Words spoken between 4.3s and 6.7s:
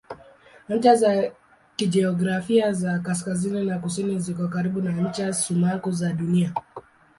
karibu na ncha sumaku za Dunia.